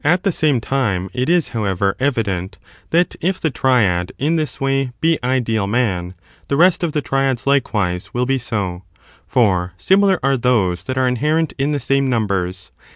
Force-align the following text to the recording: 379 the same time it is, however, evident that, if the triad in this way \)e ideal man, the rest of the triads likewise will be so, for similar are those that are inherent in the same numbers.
379 0.03 0.21
the 0.23 0.31
same 0.31 0.59
time 0.59 1.09
it 1.13 1.29
is, 1.29 1.49
however, 1.49 1.95
evident 1.99 2.57
that, 2.89 3.15
if 3.21 3.39
the 3.39 3.51
triad 3.51 4.11
in 4.17 4.35
this 4.35 4.59
way 4.59 4.91
\)e 5.03 5.19
ideal 5.23 5.67
man, 5.67 6.15
the 6.47 6.57
rest 6.57 6.81
of 6.81 6.93
the 6.93 7.03
triads 7.03 7.45
likewise 7.45 8.11
will 8.11 8.25
be 8.25 8.39
so, 8.39 8.81
for 9.27 9.73
similar 9.77 10.19
are 10.23 10.37
those 10.37 10.85
that 10.85 10.97
are 10.97 11.07
inherent 11.07 11.53
in 11.59 11.71
the 11.71 11.79
same 11.79 12.09
numbers. 12.09 12.71